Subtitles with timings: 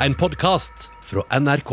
[0.00, 1.70] en podkast fra NRK.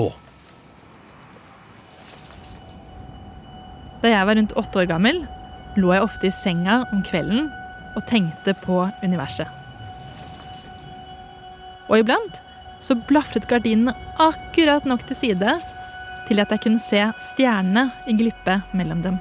[4.04, 5.20] Da jeg var rundt åtte år gammel,
[5.76, 7.50] lå jeg ofte i senga om kvelden
[7.98, 9.50] og tenkte på universet.
[11.92, 12.40] Og iblant
[12.84, 15.60] så blafret gardinene akkurat nok til side
[16.30, 19.20] til at jeg kunne se stjernene i glippe mellom dem.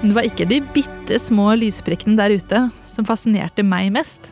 [0.00, 4.30] Men det var ikke de bitte små lysprikkene der ute som fascinerte meg mest.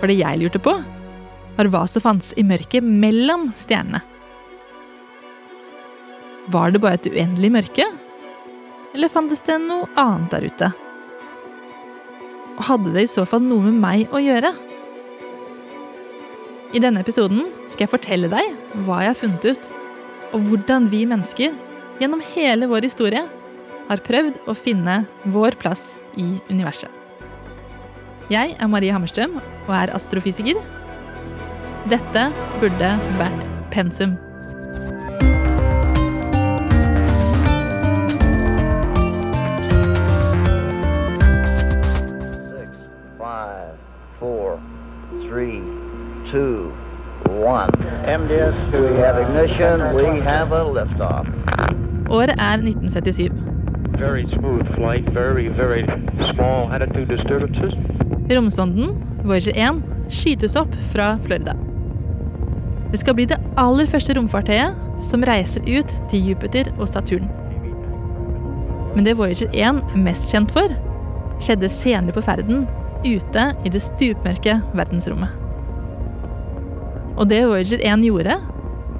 [0.00, 0.74] For det jeg lurte på,
[1.56, 4.02] var hva som fantes i mørket mellom stjernene.
[6.52, 7.86] Var det bare et uendelig mørke?
[8.94, 10.68] Eller fantes det noe annet der ute?
[12.56, 14.52] Og hadde det i så fall noe med meg å gjøre?
[16.76, 18.54] I denne episoden skal jeg fortelle deg
[18.86, 19.66] hva jeg har funnet ut,
[20.34, 21.54] og hvordan vi mennesker
[22.00, 23.24] gjennom hele vår historie
[23.86, 25.02] har prøvd å finne
[25.32, 26.90] vår plass i universet.
[28.32, 30.60] Jeg er Marie Hammerstrøm og er astrofysiker.
[31.90, 32.28] Dette
[32.60, 34.16] burde vært pensum.
[42.56, 42.70] Six,
[43.18, 43.74] five,
[44.18, 44.60] four,
[45.28, 45.60] three,
[46.32, 46.72] two,
[47.28, 47.70] one.
[48.06, 49.94] MDS, we have ignition.
[49.94, 51.26] We have a liftoff.
[52.10, 53.30] Året er 1977.
[53.98, 55.82] Very smooth flight, very, very
[56.34, 57.72] small attitude disturbances.
[58.30, 61.56] Romsonden, Voyager 1, skytes opp fra Florida.
[62.92, 67.26] Det skal bli det aller første romfartøyet som reiser ut til Jupiter og Saturn.
[68.94, 70.70] Men det Voyager 1 er mest kjent for,
[71.42, 72.64] skjedde senere på ferden
[73.04, 75.34] ute i det stupmørke verdensrommet.
[77.16, 78.38] Og det Voyager 1 gjorde,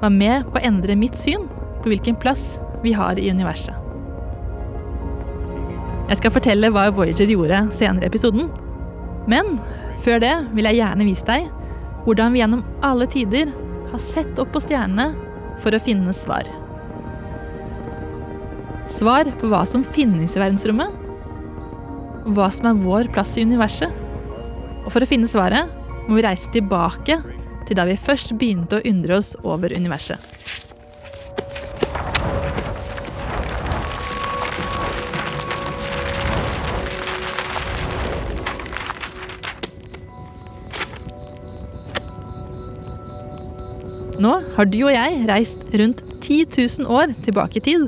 [0.01, 1.47] var med på å endre mitt syn
[1.81, 3.73] på hvilken plass vi har i universet.
[6.07, 8.51] Jeg skal fortelle hva Voyager gjorde senere i episoden.
[9.27, 9.57] Men
[10.03, 11.47] før det vil jeg gjerne vise deg
[12.07, 13.51] hvordan vi gjennom alle tider
[13.91, 15.09] har sett opp på stjernene
[15.63, 16.47] for å finne svar.
[18.87, 20.93] Svar på hva som finnes i verdensrommet,
[22.27, 23.91] og hva som er vår plass i universet.
[24.85, 25.71] Og for å finne svaret
[26.07, 27.19] må vi reise tilbake
[27.67, 30.66] til da vi først begynte å undre oss over universet.
[44.17, 47.83] Nå har du og jeg reist rundt 10 000 år tilbake i tid.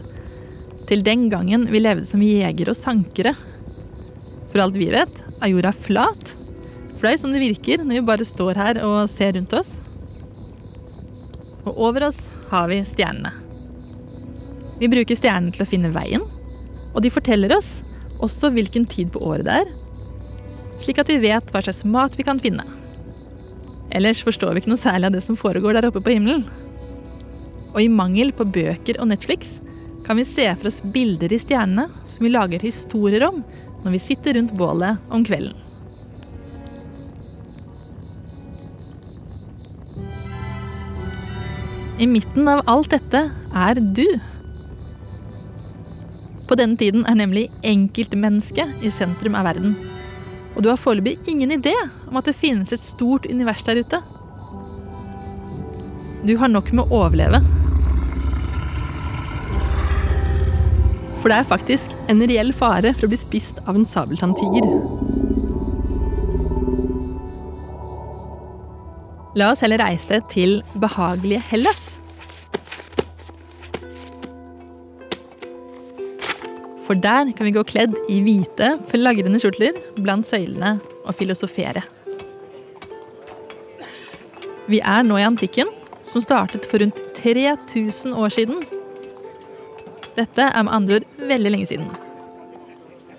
[0.90, 3.34] Til den gangen vi levde som jegere og sankere.
[4.51, 6.35] For alt vi vet, er jorda flat.
[7.01, 9.73] Fløy sånn det virker når vi bare står her og ser rundt oss.
[11.66, 13.34] Og over oss har vi stjernene.
[14.79, 16.23] Vi bruker stjernene til å finne veien,
[16.94, 17.79] og de forteller oss
[18.23, 19.72] også hvilken tid på året det er,
[20.79, 22.63] slik at vi vet hva slags mat vi kan finne.
[23.95, 26.44] Ellers forstår vi ikke noe særlig av det som foregår der oppe på himmelen.
[27.73, 29.57] Og i mangel på bøker og Netflix
[30.05, 33.41] kan vi se for oss bilder i stjernene som vi lager historier om
[33.83, 35.57] når vi sitter rundt bålet om kvelden.
[42.00, 44.06] I midten av alt dette er du.
[46.47, 49.75] På denne tiden er nemlig enkeltmennesket i sentrum av verden.
[50.59, 51.71] Og du har foreløpig ingen idé
[52.09, 54.01] om at det finnes et stort univers der ute.
[56.27, 57.39] Du har nok med å overleve.
[61.23, 64.67] For det er faktisk en reell fare for å bli spist av en sabeltanntiger.
[69.39, 71.98] La oss heller reise til behagelige Hellas.
[76.89, 81.83] For der kan vi gå kledd i hvite, flagrende skjortler blant søylene og filosofere.
[84.66, 85.69] Vi er nå i antikken,
[86.01, 88.63] som startet for rundt 3000 år siden.
[90.17, 91.91] Dette er med andre ord veldig lenge siden.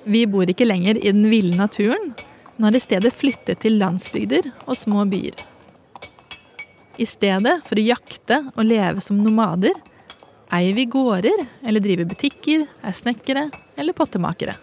[0.02, 2.10] Vi bor ikke lenger i den ville naturen,
[2.56, 5.38] men har i stedet flyttet til landsbygder og små byer.
[6.98, 9.78] I stedet for å jakte og leve som nomader,
[10.54, 13.48] eier vi gårder eller driver butikker, er snekkere
[13.78, 14.56] eller pottemakere.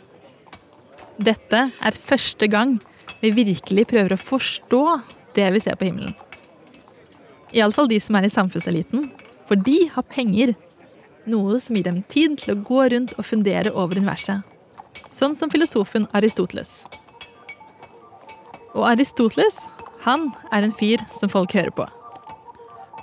[1.17, 2.77] Dette er første gang
[3.21, 4.83] vi virkelig prøver å forstå
[5.37, 6.13] det vi ser på himmelen.
[7.55, 9.07] Iallfall de som er i samfunnseliten,
[9.47, 10.53] for de har penger.
[11.27, 14.43] Noe som gir dem tid til å gå rundt og fundere over universet.
[15.15, 16.69] Sånn som filosofen Aristoteles.
[18.75, 19.57] Og Aristoteles,
[20.05, 21.87] han er en fyr som folk hører på.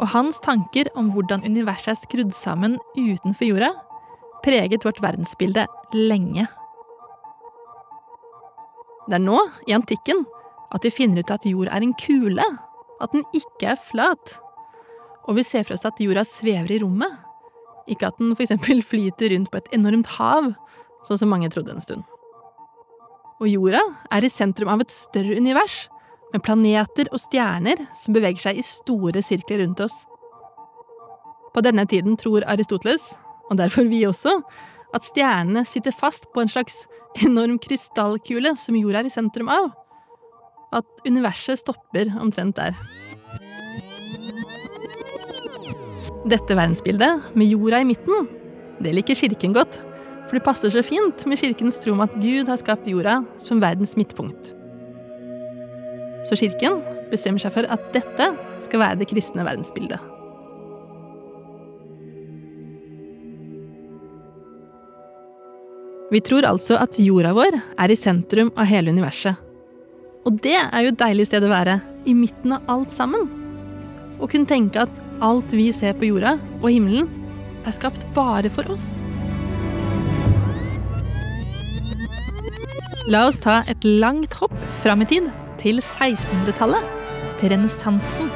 [0.03, 3.71] Og hans tanker om hvordan universet er skrudd sammen utenfor jorda,
[4.45, 6.47] preget vårt verdensbilde lenge.
[9.05, 9.37] Det er nå,
[9.69, 10.25] i antikken,
[10.75, 12.47] at vi finner ut at jord er en kule,
[13.03, 14.39] at den ikke er flat.
[15.29, 17.13] Og vi ser for oss at jorda svever i rommet,
[17.89, 20.53] ikke at den eksempel flyter rundt på et enormt hav,
[21.05, 22.05] sånn som mange trodde en stund.
[23.43, 23.83] Og jorda
[24.15, 25.85] er i sentrum av et større univers,
[26.35, 29.95] med planeter og stjerner som beveger seg i store sirkler rundt oss.
[31.55, 33.13] På denne tiden tror Aristoteles,
[33.51, 34.41] og derfor vi også,
[34.95, 36.85] at stjernene sitter fast på en slags
[37.23, 39.71] enorm krystallkule som jorda er i sentrum av.
[40.75, 42.75] At universet stopper omtrent der.
[46.25, 48.27] Dette verdensbildet, med jorda i midten,
[48.83, 49.77] det liker kirken godt,
[50.25, 53.63] for det passer så fint med kirkens tro om at Gud har skapt jorda som
[53.63, 54.55] verdens midtpunkt.
[56.25, 56.81] Så kirken
[57.11, 58.31] bestemmer seg for at dette
[58.65, 60.01] skal være det kristne verdensbildet.
[66.15, 69.41] Vi tror altså at jorda vår er i sentrum av hele universet.
[70.25, 73.27] Og det er jo et deilig sted å være, i midten av alt sammen.
[74.21, 77.09] Å kunne tenke at alt vi ser på jorda og himmelen,
[77.65, 78.93] er skapt bare for oss.
[83.11, 84.55] La oss ta et langt hopp
[84.85, 85.29] fram i tid,
[85.65, 86.85] til 1600-tallet,
[87.41, 88.29] til renessansen.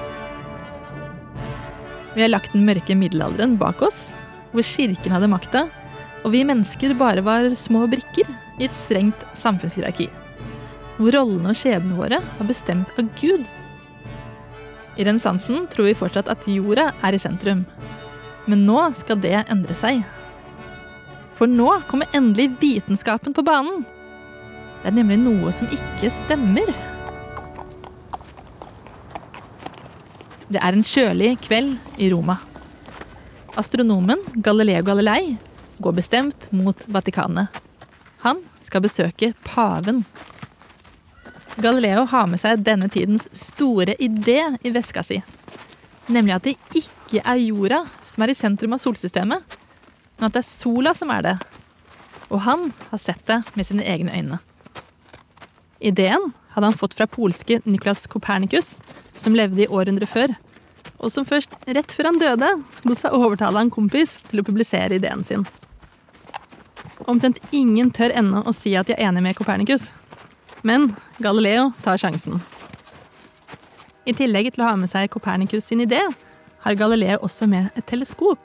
[2.15, 4.15] Vi har lagt den mørke middelalderen bak oss,
[4.55, 5.67] hvor kirken hadde makta,
[6.25, 10.09] og vi mennesker bare var små brikker i et strengt samfunnshierarki.
[10.97, 13.45] Hvor rollene og skjebnene våre var bestemt av Gud.
[14.97, 17.67] I renessansen tror vi fortsatt at jorda er i sentrum.
[18.49, 20.01] Men nå skal det endre seg.
[21.37, 23.85] For nå kommer endelig vitenskapen på banen.
[24.81, 26.73] Det er nemlig noe som ikke stemmer.
[30.49, 32.39] Det er en kjølig kveld i Roma.
[33.61, 35.35] Astronomen Galileo Galilei
[35.77, 37.53] går bestemt mot Vatikanet.
[38.25, 40.07] Han skal besøke paven.
[41.61, 45.21] Galileo har med seg denne tidens store idé i veska si.
[46.09, 49.57] Nemlig at det ikke er jorda som er i sentrum av solsystemet,
[50.17, 51.37] men at det er sola som er det.
[52.33, 54.41] Og han har sett det med sine egne øyne.
[55.79, 58.79] Ideen hadde han fått fra polske Niklas Kopernikus,
[59.19, 60.35] som levde i århundret før,
[60.99, 62.51] og som først rett før han døde,
[62.89, 65.47] lot seg overtale av en kompis til å publisere ideen sin.
[67.09, 69.89] Omtrent ingen tør ennå å si at de er enig med Kopernikus.
[70.67, 70.91] Men
[71.23, 72.41] Galileo tar sjansen.
[74.09, 76.01] I tillegg til å ha med seg Kopernikus sin idé,
[76.65, 78.43] har Galileo også med et teleskop.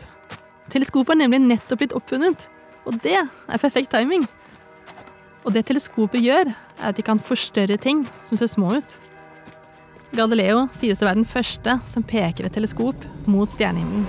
[0.71, 2.45] Teleskopet har nemlig nettopp blitt oppfunnet,
[2.85, 4.27] og det er perfekt timing.
[5.43, 8.97] Og det teleskopet gjør, er at de kan forstørre ting som ser små ut.
[10.13, 14.05] Galileo sies å være den første som peker et teleskop mot stjernehimmelen.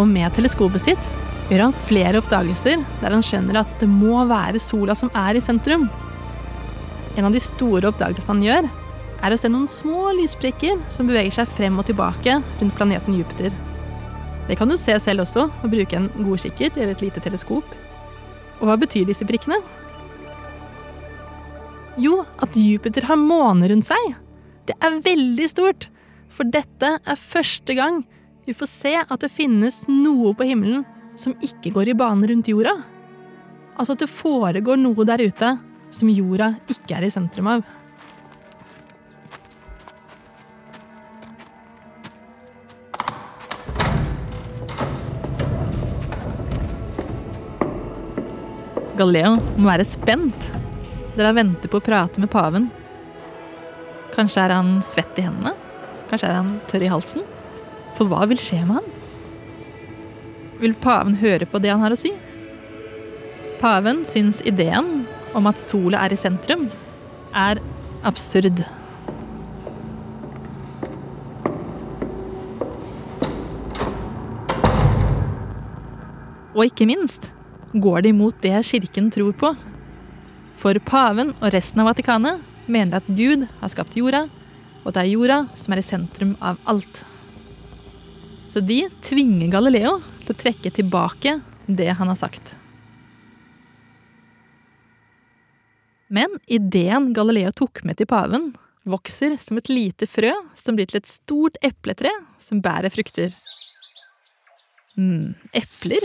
[0.00, 1.08] Og med teleskopet sitt
[1.50, 5.42] gjør han flere oppdagelser der han skjønner at det må være sola som er i
[5.44, 5.88] sentrum.
[7.16, 8.70] En av de store oppdagelsene han gjør,
[9.20, 13.52] er å se noen små lysprikker som beveger seg frem og tilbake rundt planeten Jupiter.
[14.48, 17.66] Det kan du se selv også, og bruke en godkikkert eller et lite teleskop.
[18.60, 19.60] Og hva betyr disse prikkene?
[22.00, 24.14] Jo, at Jupiter har måne rundt seg.
[24.64, 25.90] Det er veldig stort,
[26.32, 27.98] for dette er første gang
[28.46, 30.86] vi får se at det finnes noe på himmelen
[31.20, 32.72] som ikke går i bane rundt jorda.
[33.76, 35.50] Altså at det foregår noe der ute
[35.92, 37.66] som jorda ikke er i sentrum av.
[48.96, 50.59] Galileo må være spent.
[51.16, 52.68] Dere venter på å prate med paven.
[54.14, 55.56] Kanskje er han svett i hendene?
[56.10, 57.24] Kanskje er han tørr i halsen?
[57.98, 58.90] For hva vil skje med han?
[60.60, 62.12] Vil paven høre på det han har å si?
[63.60, 65.02] Paven syns ideen
[65.36, 66.68] om at sola er i sentrum,
[67.36, 67.60] er
[68.06, 68.62] absurd.
[76.54, 77.30] Og ikke minst
[77.72, 79.52] går det imot det kirken tror på.
[80.60, 84.26] For paven og resten av Vatikanet mener at Gud har skapt jorda,
[84.84, 87.00] og det er jorda som er i sentrum av alt.
[88.50, 92.52] Så de tvinger Galileo til å trekke tilbake det han har sagt.
[96.10, 98.50] Men ideen Galileo tok med til paven,
[98.84, 102.12] vokser som et lite frø som blir til et stort epletre
[102.42, 103.32] som bærer frukter.
[104.96, 106.04] mm, epler?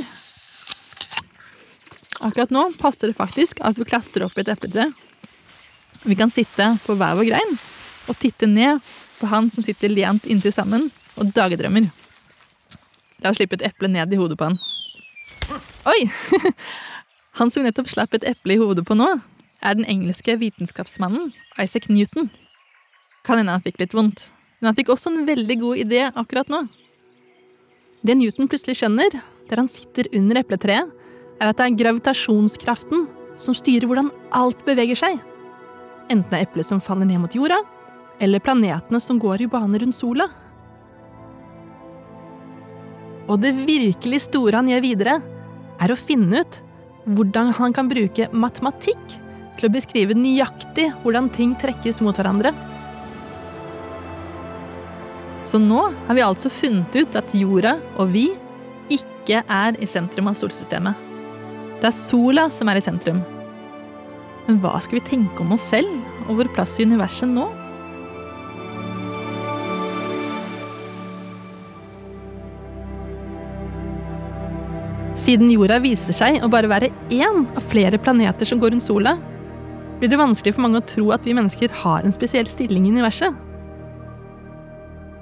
[2.24, 4.90] Akkurat nå passer det faktisk at vi klatrer opp i et epletre.
[6.06, 7.56] Vi kan sitte på hver vår grein
[8.06, 8.84] og titte ned
[9.20, 11.90] på han som sitter lent inntil sammen og dagdrømmer.
[13.24, 14.60] La oss slippe et eple ned i hodet på han.
[15.90, 16.02] Oi!
[17.36, 19.10] Han som vi nettopp slapp et eple i hodet på nå,
[19.60, 22.30] er den engelske vitenskapsmannen Isaac Newton.
[23.28, 24.30] Kan hende han fikk litt vondt,
[24.62, 26.62] men han fikk også en veldig god idé akkurat nå.
[28.08, 29.18] Det Newton plutselig skjønner,
[29.50, 30.94] der han sitter under epletreet,
[31.39, 33.06] er at det er gravitasjonskraften
[33.39, 35.20] som styrer hvordan alt beveger seg.
[36.10, 37.60] Enten det er eplet som faller ned mot jorda,
[38.22, 40.30] eller planetene som går i bane rundt sola.
[43.25, 45.18] Og det virkelig store han gjør videre,
[45.82, 46.62] er å finne ut
[47.06, 49.18] hvordan han kan bruke matematikk
[49.58, 52.54] til å beskrive nøyaktig hvordan ting trekkes mot hverandre.
[55.46, 58.30] Så nå har vi altså funnet ut at jorda og vi
[58.94, 61.05] ikke er i sentrum av solsystemet.
[61.82, 63.20] Det er sola som er i sentrum.
[64.46, 65.91] Men hva skal vi tenke om oss selv
[66.29, 67.50] og vår plass i universet nå?
[75.25, 79.15] Siden jorda viser seg å bare være én av flere planeter som går rundt sola,
[79.98, 82.94] blir det vanskelig for mange å tro at vi mennesker har en spesiell stilling i
[82.94, 83.34] universet.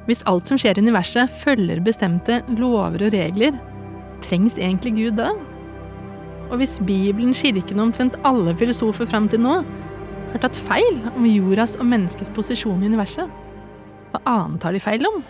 [0.09, 3.55] Hvis alt som skjer i universet, følger bestemte lover og regler,
[4.25, 5.31] trengs egentlig Gud da?
[6.53, 9.55] Og hvis Bibelen, kirken og omtrent alle filosofer fram til nå
[10.33, 13.25] har tatt feil om jordas og menneskets posisjon i universet,
[14.13, 15.23] hva annet tar de feil om?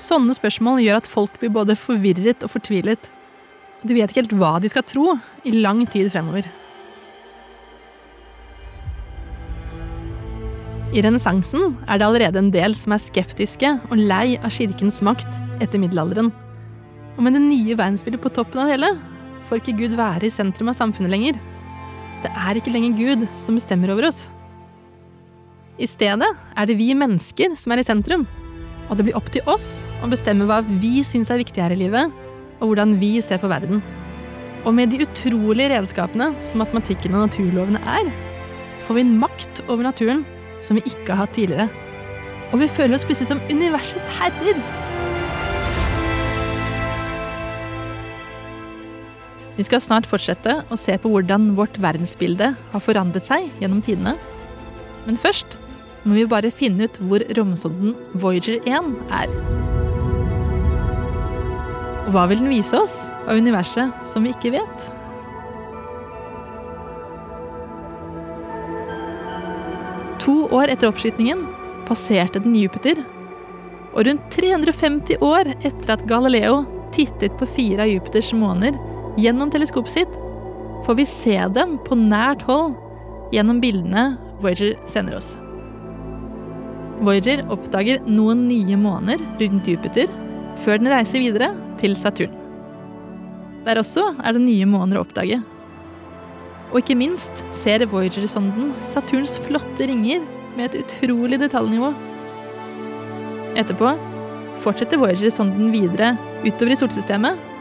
[0.00, 3.10] Sånne spørsmål gjør at folk blir både forvirret og fortvilet.
[3.84, 6.48] De vet ikke helt hva de skal tro i lang tid fremover.
[10.96, 15.28] I renessansen er det allerede en del som er skeptiske og lei av kirkens makt
[15.60, 16.32] etter middelalderen.
[17.16, 18.92] Og med det nye verdensbildet på toppen av det hele
[19.48, 21.38] får ikke Gud være i sentrum av samfunnet lenger.
[22.24, 24.26] Det er ikke lenger Gud som bestemmer over oss.
[25.76, 28.24] I stedet er det vi mennesker som er i sentrum.
[28.86, 31.80] Og det blir opp til oss å bestemme hva vi syns er viktig her i
[31.80, 32.12] livet,
[32.60, 33.82] og hvordan vi ser på verden.
[34.66, 38.08] Og med de utrolige redskapene som matematikken og naturlovene er,
[38.86, 40.24] får vi en makt over naturen
[40.64, 41.68] som vi ikke har hatt tidligere.
[42.52, 44.85] Og vi føler oss plutselig som universets herrer.
[49.56, 54.12] Vi skal snart fortsette å se på hvordan vårt verdensbilde har forandret seg gjennom tidene.
[55.06, 55.56] Men først
[56.04, 59.32] må vi bare finne ut hvor romsonden Voyager 1 er.
[62.04, 64.84] Og hva vil den vise oss av universet som vi ikke vet?
[70.26, 71.46] To år etter oppskytingen
[71.88, 73.00] passerte den Jupiter.
[73.96, 76.60] Og rundt 350 år etter at Galileo
[76.92, 78.76] tittet på fire av Jupiters måner
[79.16, 80.14] gjennom teleskopet sitt,
[80.86, 82.76] får vi se dem på nært hold
[83.34, 85.34] gjennom bildene Voyager sender oss.
[87.00, 90.12] Voyager oppdager noen nye måneder rundt Jupiter
[90.64, 92.32] før den reiser videre til Saturn.
[93.66, 95.40] Der også er det nye måneder å oppdage.
[96.70, 100.22] Og ikke minst ser Voyager-sonden Saturns flotte ringer
[100.56, 101.92] med et utrolig detaljnivå.
[103.56, 103.92] Etterpå
[104.64, 107.55] fortsetter Voyager-sonden videre utover i solsystemet.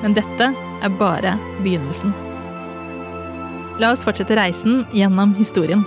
[0.00, 2.12] Men dette er bare begynnelsen.
[3.80, 5.84] La oss fortsette reisen gjennom historien.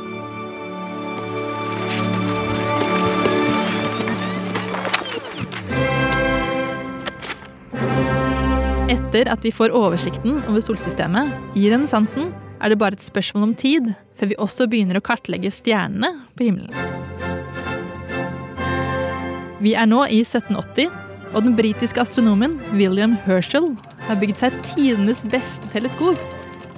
[8.94, 12.32] Etter at vi får oversikten over solsystemet i renessansen,
[12.64, 16.48] er det bare et spørsmål om tid før vi også begynner å kartlegge stjernene på
[16.48, 16.74] himmelen.
[19.64, 20.90] Vi er nå i 1780,
[21.34, 23.72] og den britiske astronomen William Herschel
[24.08, 26.20] har bygd seg tidenes beste teleskop,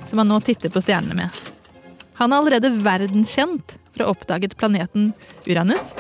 [0.06, 1.44] som han nå titter på stjernene med.
[2.20, 5.12] Han er allerede verdenskjent for å ha oppdaget planeten
[5.48, 5.92] Uranus,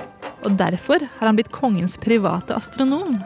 [0.45, 3.17] og derfor har han blitt kongens private astronom.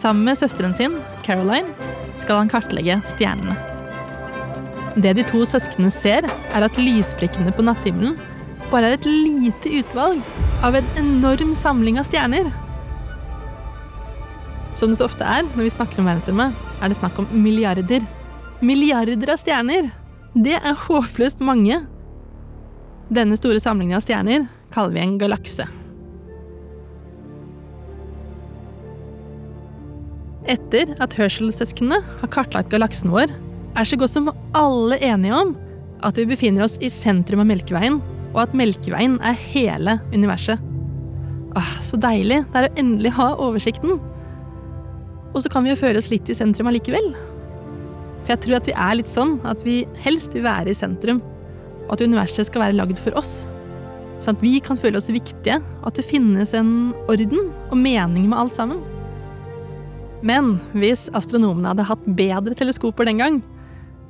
[0.00, 1.74] Sammen med søsteren sin, Caroline,
[2.22, 3.58] skal han kartlegge stjernene.
[5.00, 8.16] Det de to søsknene ser, er at lysprikkene på natthimmelen
[8.70, 10.22] bare er et lite utvalg
[10.66, 12.48] av en enorm samling av stjerner.
[14.80, 18.04] Som det så ofte er når vi snakker om verdensrommet, er det snakk om milliarder.
[18.64, 19.90] Milliarder av stjerner!
[20.32, 21.82] Det er håpløst mange.
[23.12, 25.66] Denne store samlingen av stjerner kaller vi en galakse.
[30.48, 33.34] Etter at Herschel-søsknene har kartlagt galaksen vår,
[33.76, 35.52] er så godt som alle enige om
[36.06, 38.00] at vi befinner oss i sentrum av Melkeveien,
[38.32, 40.62] og at Melkeveien er hele universet.
[41.58, 44.00] Åh, så deilig det er å endelig ha oversikten.
[45.34, 47.12] Og så kan vi jo føle oss litt i sentrum allikevel.
[48.20, 51.22] For jeg tror at vi er litt sånn at vi helst vil være i sentrum,
[51.86, 53.44] og at universet skal være lagd for oss.
[54.20, 58.28] Sånn at vi kan føle oss viktige, og at det finnes en orden og mening
[58.28, 58.82] med alt sammen.
[60.26, 63.40] Men hvis astronomene hadde hatt bedre teleskoper den gang,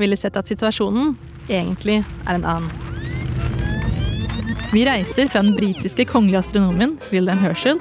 [0.01, 1.15] ville sett at situasjonen
[1.51, 2.73] egentlig er en annen.
[4.71, 7.81] Vi reiser fra den britiske kongelige astronomen William Herschel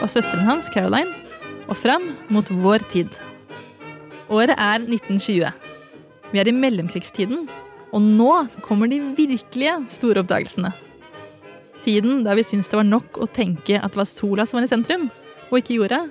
[0.00, 1.19] og søsteren hans Caroline
[1.70, 3.10] og fram mot vår tid.
[4.30, 5.50] Året er 1920.
[6.30, 7.48] Vi er i mellomkrigstiden,
[7.90, 8.30] og nå
[8.62, 10.70] kommer de virkelige store oppdagelsene.
[11.84, 14.66] Tiden der vi syntes det var nok å tenke at det var sola som var
[14.66, 15.08] i sentrum,
[15.50, 16.04] og ikke jorda,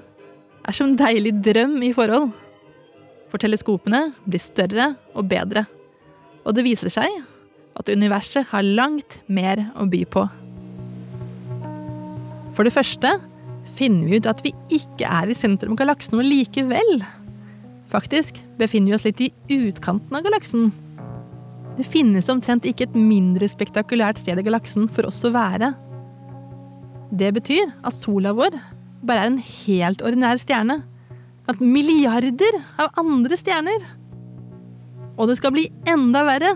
[0.67, 2.31] er som en deilig drøm i forhold.
[3.29, 5.67] For teleskopene blir større og bedre,
[6.43, 7.21] og det viser seg
[7.79, 10.25] at universet har langt mer å by på.
[12.57, 13.13] For det første
[13.79, 16.93] finner vi ut at vi ikke er i sentrum av galaksen vår likevel.
[17.89, 20.69] Faktisk befinner vi oss litt i utkanten av galaksen.
[21.79, 25.71] Det finnes omtrent ikke et mindre spektakulært sted i galaksen for oss å være.
[27.09, 28.57] Det betyr at sola vår
[29.01, 30.81] bare er en helt ordinær stjerne.
[31.49, 33.85] At milliarder av andre stjerner.
[35.17, 36.51] Og det skal bli enda verre.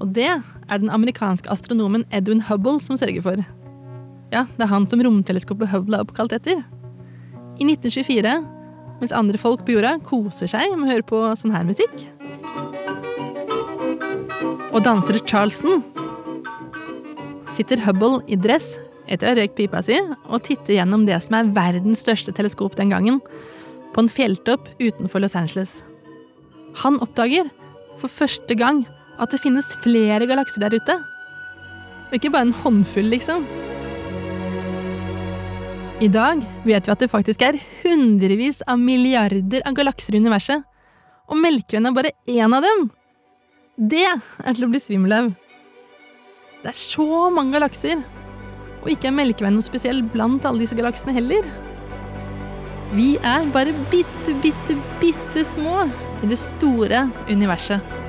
[0.00, 3.44] Og det er den amerikanske astronomen Edwin Hubble som sørger for.
[4.32, 6.64] Ja, det er han som romteleskopet Hubble er oppkalt etter.
[7.56, 8.32] I 1924,
[9.00, 11.92] mens andre folk på jorda koser seg med å høre på sånn her musikk
[14.72, 15.82] Og danser Charleston,
[17.56, 18.74] sitter Hubble i dress
[19.06, 22.74] etter å ha røykt pipa si og titter gjennom det som er verdens største teleskop
[22.76, 23.20] den gangen,
[23.94, 25.78] på en fjelltopp utenfor Los Angeles.
[26.82, 27.48] Han oppdager
[27.96, 28.82] for første gang
[29.22, 30.98] at det finnes flere galakser der ute.
[32.12, 33.46] Ikke bare en håndfull, liksom.
[35.96, 40.60] I dag vet vi at det faktisk er hundrevis av milliarder av galakser i universet.
[41.32, 42.82] Og Melkeveien er bare én av dem.
[43.80, 45.30] Det er til å bli svimmel av.
[46.60, 48.04] Det er så mange galakser.
[48.82, 51.48] Og ikke er Melkeveien noe spesiell blant alle disse galaksene heller.
[52.92, 55.86] Vi er bare bitte, bitte, bitte små
[56.20, 58.05] i det store universet.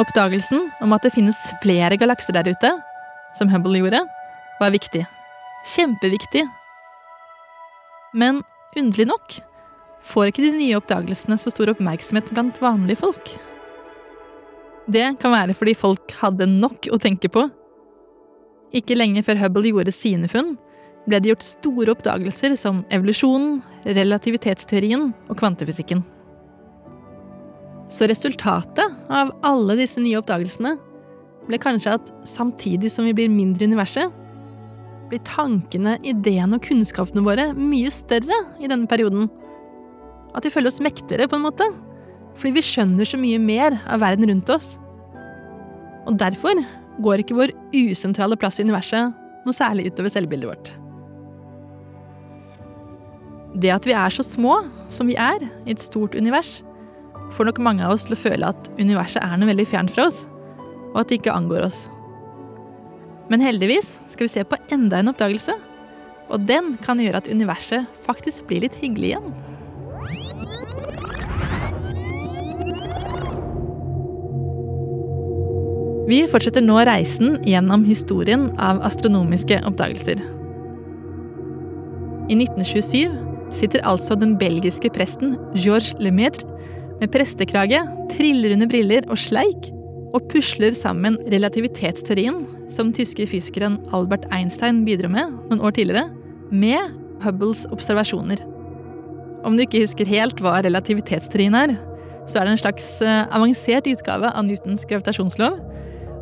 [0.00, 2.70] Oppdagelsen om at det finnes flere galakser der ute,
[3.36, 4.00] som Hubble gjorde,
[4.60, 5.02] var viktig.
[5.74, 6.46] Kjempeviktig.
[8.16, 8.40] Men
[8.78, 9.36] underlig nok
[10.00, 13.34] får ikke de nye oppdagelsene så stor oppmerksomhet blant vanlige folk.
[14.90, 17.44] Det kan være fordi folk hadde nok å tenke på.
[18.72, 20.54] Ikke lenge før Hubble gjorde sine funn,
[21.08, 26.02] ble det gjort store oppdagelser som evolusjonen, relativitetsteorien og kvantefysikken.
[27.90, 30.76] Så resultatet av alle disse nye oppdagelsene
[31.48, 34.12] ble kanskje at samtidig som vi blir mindre i universet,
[35.10, 39.26] blir tankene, ideene og kunnskapene våre mye større i denne perioden.
[40.38, 41.66] At vi føler oss mektigere, på en måte.
[42.38, 44.76] Fordi vi skjønner så mye mer av verden rundt oss.
[46.06, 46.62] Og derfor
[47.02, 50.72] går ikke vår usentrale plass i universet noe særlig utover selvbildet vårt.
[53.60, 54.60] Det at vi er så små
[54.92, 56.60] som vi er i et stort univers,
[57.36, 60.08] får nok mange av oss til å føle at universet er noe veldig fjernt fra
[60.10, 60.22] oss,
[60.92, 61.84] og at det ikke angår oss.
[63.30, 65.54] Men heldigvis skal vi se på enda en oppdagelse,
[66.30, 69.30] og den kan gjøre at universet faktisk blir litt hyggelig igjen.
[76.10, 80.18] Vi fortsetter nå reisen gjennom historien av astronomiske oppdagelser.
[82.30, 83.14] I 1927
[83.54, 86.48] sitter altså den belgiske presten Georges Lemaitre
[87.00, 87.80] med prestekrage,
[88.12, 89.70] trillrunde briller og sleik,
[90.10, 96.08] og pusler sammen relativitetsteorien som tyske fysikeren Albert Einstein bidro med noen år tidligere,
[96.50, 98.42] med Hubbles observasjoner.
[99.46, 101.76] Om du ikke husker helt hva relativitetsteorien er,
[102.28, 105.56] så er det en slags eh, avansert utgave av Newtons gravitasjonslov.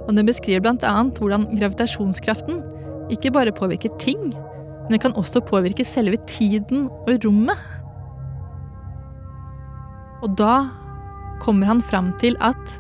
[0.07, 0.93] Og den beskriver bl.a.
[1.19, 2.63] hvordan gravitasjonskraften
[3.13, 7.59] ikke bare påvirker ting, men den kan også påvirke selve tiden og rommet.
[10.23, 10.69] Og da
[11.43, 12.79] kommer han fram til at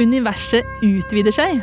[0.00, 1.60] universet utvider seg.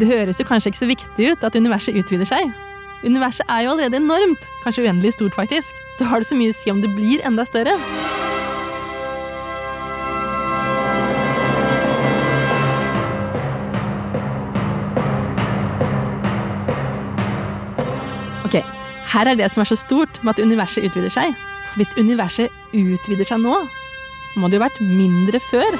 [0.00, 2.54] Det høres jo kanskje ikke så viktig ut at universet utvider seg.
[3.04, 5.76] Universet er jo allerede enormt, kanskje uendelig stort faktisk.
[5.98, 7.76] Så har det så mye å si om det blir enda større.
[19.10, 21.34] Her er det som er så stort med at universet utvider seg.
[21.74, 23.56] Hvis universet utvider seg nå,
[24.38, 25.78] må det jo vært mindre før.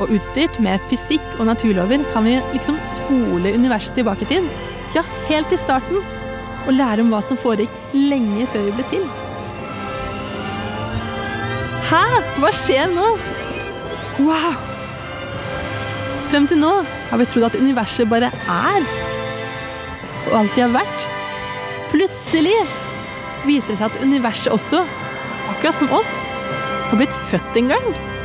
[0.00, 4.48] Og utstyrt med fysikk og naturlover kan vi liksom spole universet tilbake til,
[4.96, 6.00] ja, helt til starten,
[6.66, 9.04] og lære om hva som foregikk lenge før vi ble til.
[11.86, 12.04] Hæ?
[12.40, 13.10] Hva skjer nå?
[14.24, 14.56] Wow!
[16.30, 16.72] Frem til nå
[17.10, 18.88] har vi trodd at universet bare er,
[20.26, 21.15] og alltid har vært.
[21.92, 22.56] Plutselig
[23.46, 24.82] viste det seg at universet også,
[25.52, 26.16] akkurat som oss,
[26.90, 28.15] har blitt født en gang.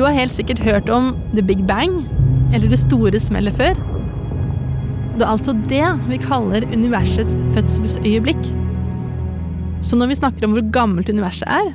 [0.00, 2.06] Du har helt sikkert hørt om The Big Bang,
[2.56, 3.76] eller det store smellet før.
[5.18, 8.46] Det er altså det vi kaller universets fødselsøyeblikk.
[9.84, 11.68] Så når vi snakker om hvor gammelt universet er,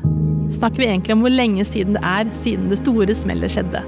[0.58, 3.84] snakker vi egentlig om hvor lenge siden det er siden det store smellet skjedde.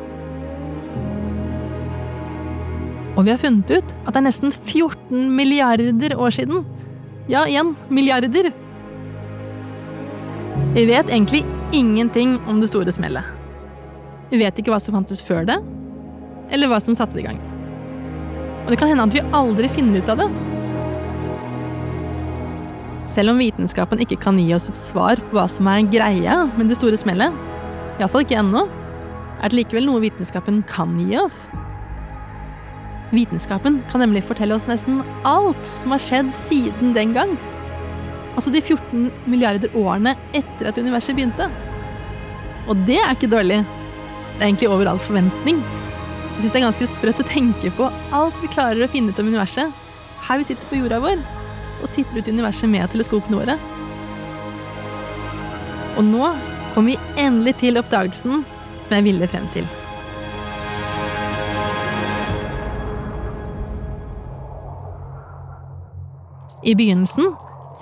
[3.15, 6.61] Og vi har funnet ut at det er nesten 14 milliarder år siden.
[7.25, 8.51] Ja, igjen milliarder.
[10.77, 11.41] Vi vet egentlig
[11.73, 13.33] ingenting om det store smellet.
[14.31, 15.57] Vi vet ikke hva som fantes før det,
[16.51, 17.39] eller hva som satte det i gang.
[18.65, 20.27] Og det kan hende at vi aldri finner ut av det.
[23.07, 26.67] Selv om vitenskapen ikke kan gi oss et svar på hva som er greia med
[26.67, 27.31] det store smellet,
[28.01, 28.65] iallfall ikke ennå,
[29.37, 31.45] er det likevel noe vitenskapen kan gi oss.
[33.15, 37.37] Vitenskapen kan nemlig fortelle oss nesten alt som har skjedd siden den gang.
[38.35, 41.47] Altså de 14 milliarder årene etter at universet begynte.
[42.67, 43.63] Og det er ikke dårlig.
[44.37, 45.59] Er egentlig over all forventning.
[46.37, 49.19] Jeg synes det er ganske sprøtt å tenke på alt vi klarer å finne ut
[49.21, 49.73] om universet
[50.27, 51.21] her vi sitter på jorda vår
[51.83, 53.57] og titter ut universet med teleskopene våre.
[55.97, 56.29] Og nå
[56.73, 58.43] kommer vi endelig til oppdagelsen
[58.85, 59.67] som jeg ville frem til.
[66.67, 67.29] I begynnelsen,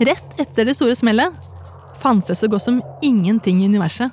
[0.06, 1.34] rett etter det store smellet,
[2.04, 4.12] fantes det så godt som ingenting i universet.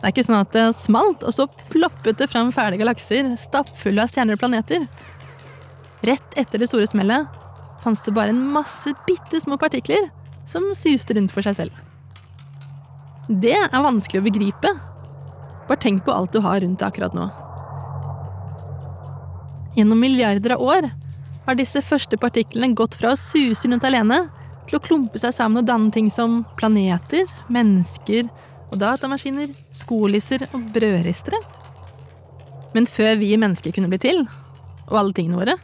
[0.00, 4.00] Det er ikke sånn at det smalt, og så ploppet det fram ferdige galakser stappfulle
[4.00, 4.86] av stjerner og planeter.
[6.08, 7.28] Rett etter det store smellet
[7.84, 10.08] fantes det bare en masse bitte små partikler
[10.48, 11.76] som suste rundt for seg selv.
[13.28, 14.72] Det er vanskelig å begripe.
[15.68, 17.28] Bare tenk på alt du har rundt deg akkurat nå.
[19.76, 20.88] Gjennom milliarder av år
[21.44, 24.24] har disse første partiklene gått fra å suse rundt alene
[24.70, 28.32] til å klumpe seg sammen og danne ting som planeter, mennesker
[28.70, 31.40] og datamaskiner, skolisser og brødristere.
[32.74, 34.22] Men før vi mennesker kunne bli til,
[34.90, 35.56] og alle tingene våre,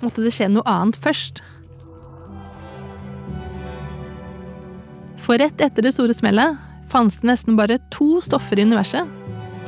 [0.00, 1.40] måtte det skje noe annet først.
[5.20, 6.58] For rett etter det store smellet
[6.90, 9.08] fantes det nesten bare to stoffer i universet.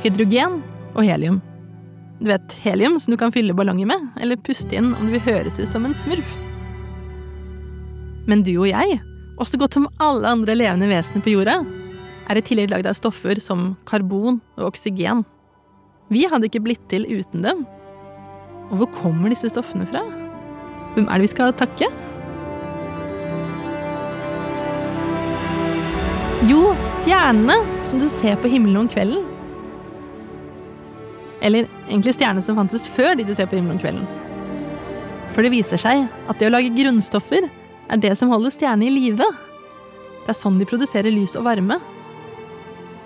[0.03, 0.59] Hydrogen
[0.93, 1.39] og helium.
[2.19, 5.25] Du vet helium som du kan fylle ballonger med, eller puste inn om du vil
[5.25, 6.35] høres ut som en smurf.
[8.29, 8.99] Men du og jeg,
[9.41, 11.57] også godt som alle andre levende vesener på jorda,
[12.29, 15.23] er i tillegg lagd av stoffer som karbon og oksygen.
[16.13, 17.63] Vi hadde ikke blitt til uten dem.
[18.71, 20.03] Og hvor kommer disse stoffene fra?
[20.95, 21.89] Hvem er det vi skal takke?
[26.49, 27.55] Jo, stjernene
[27.87, 29.23] som du ser på himmelen om kvelden.
[31.43, 34.05] Eller egentlig stjernene som fantes før de du ser på himmelen om kvelden.
[35.33, 38.93] For det viser seg at det å lage grunnstoffer er det som holder stjernene i
[38.93, 39.27] live.
[40.23, 41.79] Det er sånn de produserer lys og varme.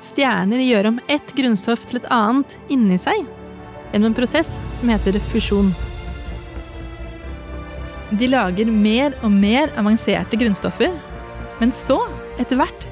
[0.08, 3.26] Stjerner gjør om ett grunnstoff til et annet inni seg
[3.92, 5.74] gjennom en prosess som heter fusjon.
[8.16, 10.94] De lager mer og mer avanserte grunnstoffer,
[11.60, 11.98] men så,
[12.40, 12.86] etter hvert,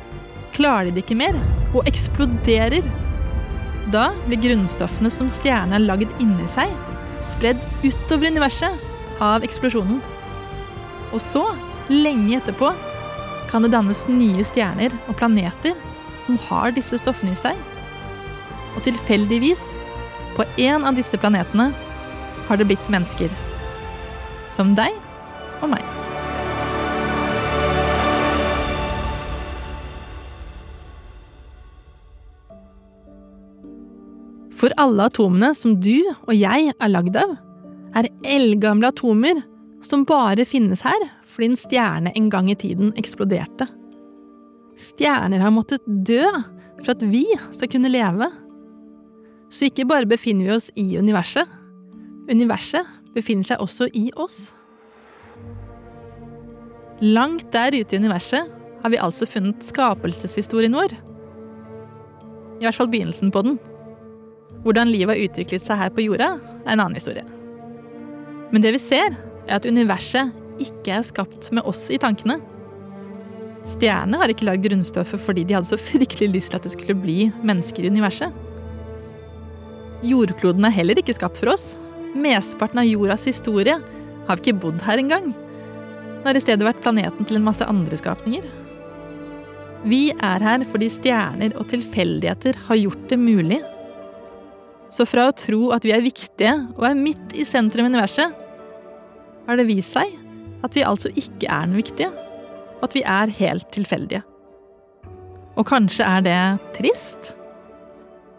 [0.55, 1.37] klarer de det ikke mer
[1.75, 2.87] og eksploderer.
[3.93, 6.73] Da blir grunnstoffene som stjernene har lagd inni seg,
[7.23, 10.01] spredd utover universet av eksplosjonen.
[11.13, 11.45] Og så,
[11.91, 12.73] lenge etterpå,
[13.51, 15.77] kan det dannes nye stjerner og planeter
[16.19, 17.59] som har disse stoffene i seg.
[18.75, 19.61] Og tilfeldigvis,
[20.35, 21.71] på en av disse planetene,
[22.47, 23.31] har det blitt mennesker.
[24.55, 24.93] Som deg
[25.63, 25.85] og meg.
[34.55, 37.35] For alle atomene som du og jeg er lagd av,
[37.95, 39.43] er eldgamle atomer
[39.85, 43.67] som bare finnes her fordi en stjerne en gang i tiden eksploderte.
[44.75, 46.25] Stjerner har måttet dø
[46.81, 48.27] for at vi skal kunne leve.
[49.51, 51.47] Så ikke bare befinner vi oss i universet.
[52.31, 54.49] Universet befinner seg også i oss.
[57.03, 58.51] Langt der ute i universet
[58.83, 60.95] har vi altså funnet skapelseshistorien vår.
[62.59, 63.57] I hvert fall begynnelsen på den.
[64.63, 66.35] Hvordan livet har utviklet seg her på jorda,
[66.65, 67.25] er en annen historie.
[68.51, 70.31] Men det vi ser, er at universet
[70.63, 72.39] ikke er skapt med oss i tankene.
[73.65, 76.97] Stjernene har ikke lagd grunnstoffet fordi de hadde så fryktelig lyst til at det skulle
[76.99, 78.33] bli mennesker i universet.
[80.05, 81.73] Jordkloden er heller ikke skapt for oss.
[82.15, 83.79] Mesteparten av jordas historie
[84.27, 85.31] har vi ikke bodd her engang.
[85.33, 88.45] Det har i stedet vært planeten til en masse andre skapninger.
[89.85, 93.59] Vi er her fordi stjerner og tilfeldigheter har gjort det mulig.
[94.89, 98.41] Så fra å tro at vi er viktige og er midt i sentrum av universet,
[99.45, 100.15] har det vist seg
[100.65, 102.09] at vi altså ikke er den viktige,
[102.83, 104.23] at vi er helt tilfeldige.
[105.55, 106.39] Og kanskje er det
[106.75, 107.33] trist?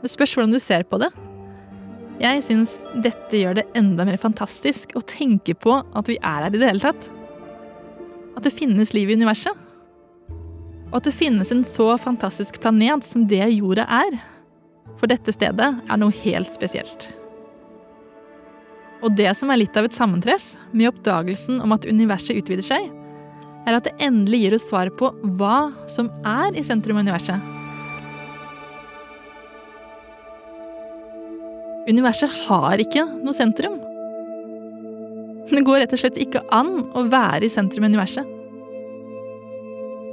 [0.03, 1.11] Det spørs hvordan du ser på det.
[2.21, 6.53] Jeg syns dette gjør det enda mer fantastisk å tenke på at vi er her
[6.53, 7.09] i det hele tatt.
[8.37, 9.53] At det finnes liv i universet.
[10.91, 14.19] Og at det finnes en så fantastisk planet som det jorda er.
[14.97, 17.11] For dette stedet er noe helt spesielt.
[19.05, 22.89] Og det som er litt av et sammentreff med oppdagelsen om at universet utvider seg,
[23.67, 27.53] er at det endelig gir oss svar på hva som er i sentrum av universet.
[31.87, 33.77] Universet har ikke noe sentrum.
[35.47, 38.33] Det går rett og slett ikke an å være i sentrum av universet.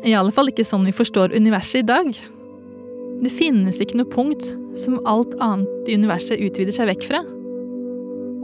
[0.04, 2.12] I alle fall ikke sånn vi forstår universet i dag.
[3.24, 7.24] Det finnes ikke noe punkt som alt annet i universet utvider seg vekk fra.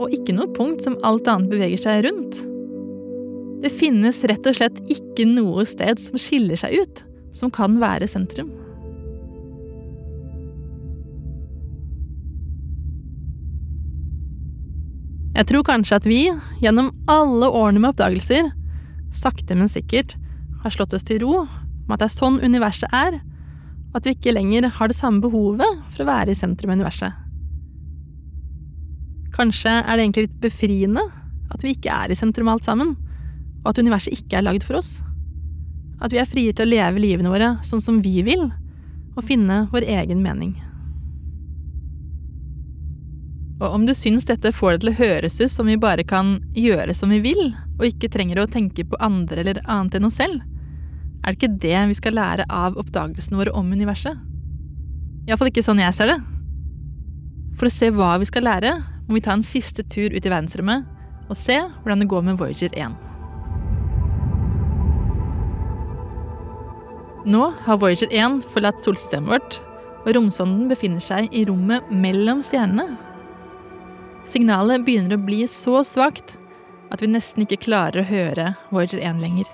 [0.00, 2.40] Og ikke noe punkt som alt annet beveger seg rundt.
[3.60, 7.02] Det finnes rett og slett ikke noe sted som skiller seg ut,
[7.36, 8.48] som kan være sentrum.
[15.36, 16.22] Jeg tror kanskje at vi,
[16.60, 18.50] gjennom alle årene med oppdagelser,
[19.14, 20.16] sakte, men sikkert
[20.64, 23.20] har slått oss til ro med at det er sånn universet er,
[23.90, 26.80] og at vi ikke lenger har det samme behovet for å være i sentrum av
[26.80, 27.14] universet.
[29.34, 31.06] Kanskje er det egentlig litt befriende
[31.50, 32.94] at vi ikke er i sentrum alt sammen,
[33.62, 34.98] og at universet ikke er lagd for oss.
[36.00, 38.48] At vi er frie til å leve livene våre sånn som vi vil,
[39.16, 40.54] og finne vår egen mening.
[43.60, 46.38] Og om du syns dette får det til å høres ut som vi bare kan
[46.56, 50.16] gjøre som vi vil, og ikke trenger å tenke på andre eller annet enn oss
[50.20, 50.40] selv,
[51.20, 54.16] er det ikke det vi skal lære av oppdagelsene våre om universet?
[55.28, 56.16] Iallfall ikke sånn jeg ser det.
[57.58, 58.72] For å se hva vi skal lære,
[59.04, 60.88] må vi ta en siste tur ut i verdensrommet
[61.28, 63.09] og se hvordan det går med Voyager 1.
[67.24, 69.60] Nå har Voyager 1 forlatt solsystemet vårt,
[70.06, 72.96] og romsonden befinner seg i rommet mellom stjernene
[74.30, 76.36] Signalet begynner å bli så svakt
[76.90, 79.48] at vi nesten ikke klarer å høre Voyager 1 lenger.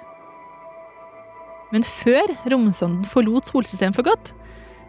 [1.72, 4.33] Men før romsonden forlot solsystemet for godt,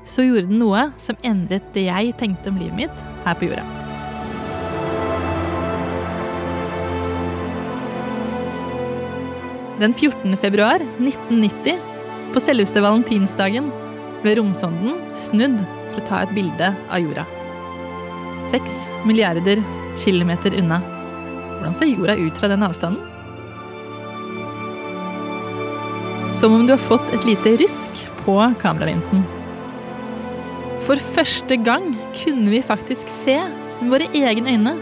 [0.07, 3.65] så gjorde den noe som endret det jeg tenkte om livet mitt her på jorda.
[9.77, 10.35] Den 14.
[10.41, 11.77] februar 1990,
[12.33, 13.69] på selveste valentinsdagen,
[14.23, 15.59] ble romsonden snudd
[15.91, 17.25] for å ta et bilde av jorda.
[18.53, 19.61] Seks milliarder
[19.99, 20.79] kilometer unna.
[21.57, 23.03] Hvordan ser jorda ut fra den avstanden?
[26.37, 29.23] Som om du har fått et lite rusk på kameralinsen.
[30.87, 31.89] For første gang
[32.21, 33.39] kunne vi faktisk se
[33.81, 34.75] med våre egne øyne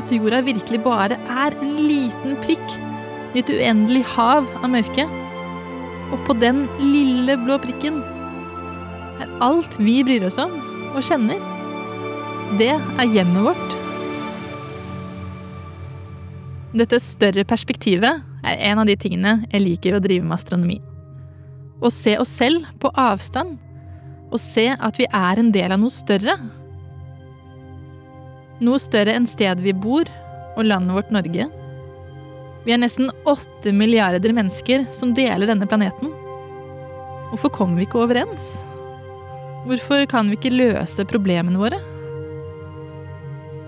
[0.00, 2.76] at jorda virkelig bare er en liten prikk
[3.34, 5.06] i et uendelig hav av mørke.
[6.10, 8.00] Og på den lille blå prikken
[9.20, 10.56] er alt vi bryr oss om
[10.90, 11.38] og kjenner.
[12.58, 13.76] Det er hjemmet vårt.
[16.74, 20.78] Dette større perspektivet er en av de tingene jeg liker ved å drive med astronomi.
[21.80, 23.58] Å se oss selv på avstand,
[24.30, 26.36] og se at vi er en del av noe større.
[28.60, 30.10] Noe større enn stedet vi bor,
[30.58, 31.48] og landet vårt Norge.
[32.66, 36.12] Vi er nesten åtte milliarder mennesker som deler denne planeten.
[37.30, 38.50] Hvorfor kommer vi ikke overens?
[39.68, 41.78] Hvorfor kan vi ikke løse problemene våre?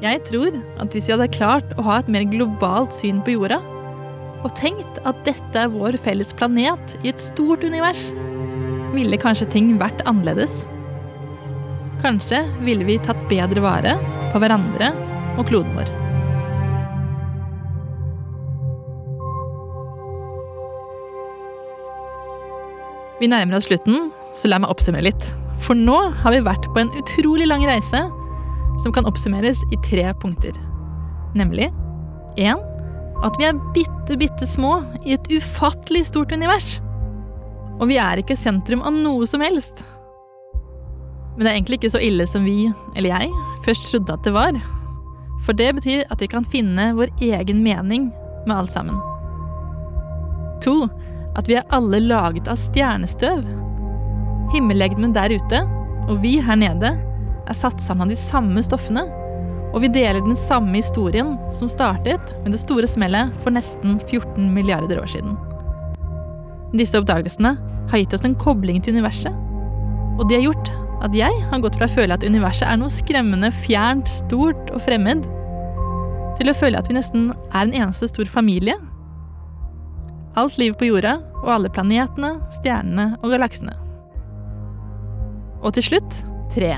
[0.02, 3.60] Jeg tror at hvis vi hadde klart å ha et mer globalt syn på jorda,
[4.42, 8.08] og tenkt at dette er vår felles planet i et stort univers,
[8.92, 10.64] ville kanskje ting vært annerledes.
[12.02, 13.96] Kanskje ville vi tatt bedre vare
[14.34, 14.90] på hverandre
[15.38, 16.01] og kloden vår.
[23.22, 25.26] Vi nærmer oss slutten, så la meg oppsummere litt.
[25.62, 28.00] For nå har vi vært på en utrolig lang reise
[28.82, 30.56] som kan oppsummeres i tre punkter.
[31.38, 31.68] Nemlig
[32.34, 32.58] 1.
[33.22, 36.80] At vi er bitte, bitte små i et ufattelig stort univers.
[37.78, 39.84] Og vi er ikke sentrum av noe som helst.
[41.36, 43.30] Men det er egentlig ikke så ille som vi, eller jeg,
[43.62, 44.58] først trodde at det var.
[45.46, 48.10] For det betyr at vi kan finne vår egen mening
[48.48, 48.98] med alt sammen.
[50.66, 50.90] To,
[51.38, 53.42] at vi er alle laget av stjernestøv.
[54.52, 55.62] Himmellegemen der ute,
[56.10, 56.92] og vi her nede,
[57.48, 59.06] er satt sammen av de samme stoffene.
[59.72, 64.50] Og vi deler den samme historien som startet med det store smellet for nesten 14
[64.52, 65.38] milliarder år siden.
[66.76, 67.56] Disse oppdagelsene
[67.90, 69.32] har gitt oss en kobling til universet.
[70.20, 72.92] Og de har gjort at jeg har gått fra å føle at universet er noe
[72.92, 75.24] skremmende fjernt, stort og fremmed,
[76.38, 78.76] til å føle at vi nesten er en eneste stor familie.
[80.38, 83.74] Alt liv på jorda, og alle planetene, stjernene og galaksene.
[85.62, 86.20] Og til slutt
[86.54, 86.72] tre.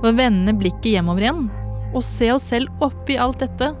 [0.00, 1.46] Ved å vende blikket hjemover igjen
[1.90, 3.72] og se oss selv oppi alt dette,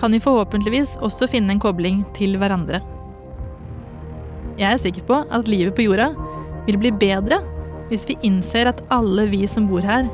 [0.00, 2.80] kan vi forhåpentligvis også finne en kobling til hverandre.
[4.56, 6.12] Jeg er sikker på at livet på jorda
[6.66, 7.42] vil bli bedre
[7.90, 10.06] hvis vi innser at alle vi som bor her,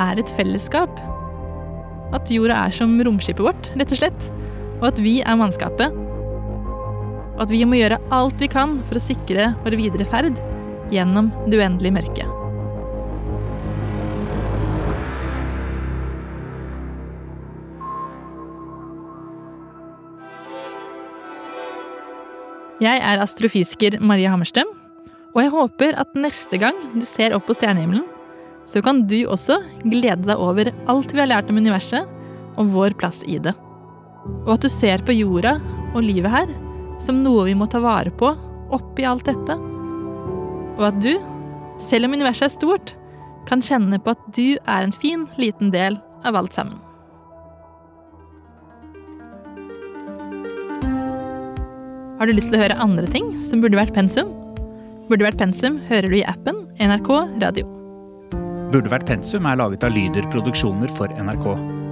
[0.00, 0.92] er et fellesskap.
[2.12, 4.26] At jorda er som romskipet vårt, rett og slett,
[4.82, 5.94] og at vi er mannskapet.
[7.34, 10.38] Og at vi må gjøre alt vi kan for å sikre vår videre ferd
[10.94, 12.40] gjennom det uendelige mørket.
[22.82, 24.68] Jeg er astrofysiker Maria Hammerstrøm,
[25.34, 28.04] og jeg håper at neste gang du ser opp på stjernehimmelen,
[28.66, 32.08] så kan du også glede deg over alt vi har lært om universet
[32.58, 33.54] og vår plass i det.
[34.44, 35.58] Og at du ser på jorda
[35.94, 36.52] og livet her
[37.02, 38.30] som noe vi må ta vare på
[38.74, 39.56] oppi alt dette.
[40.74, 41.12] Og at du,
[41.82, 42.94] selv om universet er stort,
[43.48, 46.80] kan kjenne på at du er en fin, liten del av alt sammen.
[52.18, 54.30] Har du lyst til å høre andre ting som burde vært pensum?
[55.10, 57.10] Burde vært pensum hører du i appen NRK
[57.42, 57.68] Radio.
[58.72, 61.83] Burde vært pensum er laget av Lyder Produksjoner for NRK.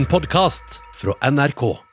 [0.00, 1.89] En podkast fra NRK.